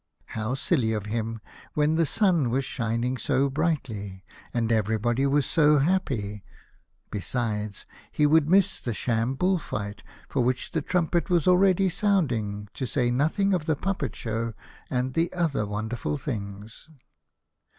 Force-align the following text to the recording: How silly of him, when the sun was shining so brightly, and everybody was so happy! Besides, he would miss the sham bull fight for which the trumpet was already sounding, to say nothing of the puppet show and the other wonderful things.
How 0.33 0.55
silly 0.55 0.93
of 0.93 1.05
him, 1.05 1.41
when 1.75 1.93
the 1.93 2.07
sun 2.07 2.49
was 2.49 2.65
shining 2.65 3.19
so 3.19 3.51
brightly, 3.51 4.23
and 4.51 4.71
everybody 4.71 5.27
was 5.27 5.45
so 5.45 5.77
happy! 5.77 6.43
Besides, 7.11 7.85
he 8.11 8.25
would 8.25 8.49
miss 8.49 8.79
the 8.79 8.95
sham 8.95 9.35
bull 9.35 9.59
fight 9.59 10.01
for 10.27 10.43
which 10.43 10.71
the 10.71 10.81
trumpet 10.81 11.29
was 11.29 11.47
already 11.47 11.87
sounding, 11.87 12.67
to 12.73 12.87
say 12.87 13.11
nothing 13.11 13.53
of 13.53 13.67
the 13.67 13.75
puppet 13.75 14.15
show 14.15 14.55
and 14.89 15.13
the 15.13 15.31
other 15.33 15.67
wonderful 15.67 16.17
things. 16.17 16.89